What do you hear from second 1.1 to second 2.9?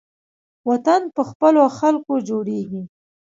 په خپلو خلکو جوړیږي